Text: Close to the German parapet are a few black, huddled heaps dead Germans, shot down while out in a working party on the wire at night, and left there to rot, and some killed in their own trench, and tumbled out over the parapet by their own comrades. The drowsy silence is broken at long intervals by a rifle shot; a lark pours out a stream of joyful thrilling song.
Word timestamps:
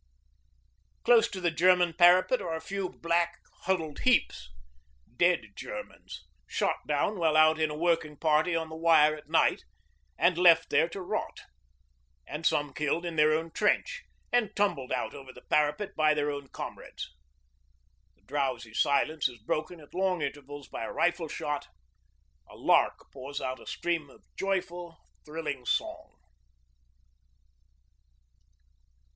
Close 1.03 1.29
to 1.29 1.39
the 1.39 1.51
German 1.51 1.93
parapet 1.93 2.41
are 2.41 2.55
a 2.55 2.59
few 2.59 2.89
black, 2.89 3.37
huddled 3.65 3.99
heaps 3.99 4.49
dead 5.15 5.51
Germans, 5.55 6.25
shot 6.47 6.77
down 6.87 7.19
while 7.19 7.37
out 7.37 7.59
in 7.59 7.69
a 7.69 7.77
working 7.77 8.17
party 8.17 8.55
on 8.55 8.69
the 8.69 8.75
wire 8.75 9.15
at 9.15 9.29
night, 9.29 9.63
and 10.17 10.39
left 10.39 10.71
there 10.71 10.89
to 10.89 11.01
rot, 11.03 11.41
and 12.25 12.47
some 12.47 12.73
killed 12.73 13.05
in 13.05 13.15
their 13.15 13.31
own 13.31 13.51
trench, 13.51 14.01
and 14.33 14.55
tumbled 14.55 14.91
out 14.91 15.13
over 15.13 15.31
the 15.31 15.43
parapet 15.51 15.95
by 15.95 16.15
their 16.15 16.31
own 16.31 16.47
comrades. 16.47 17.11
The 18.15 18.23
drowsy 18.23 18.73
silence 18.73 19.29
is 19.29 19.37
broken 19.43 19.79
at 19.79 19.93
long 19.93 20.23
intervals 20.23 20.67
by 20.67 20.83
a 20.83 20.91
rifle 20.91 21.27
shot; 21.27 21.67
a 22.49 22.55
lark 22.57 23.11
pours 23.13 23.39
out 23.39 23.59
a 23.59 23.67
stream 23.67 24.09
of 24.09 24.25
joyful 24.35 24.97
thrilling 25.25 25.63
song. 25.67 26.17